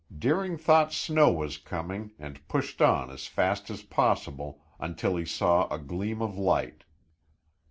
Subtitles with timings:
[0.17, 5.67] Deering thought snow was coming and pushed on as fast as possible, until he saw
[5.67, 6.85] a gleam of light.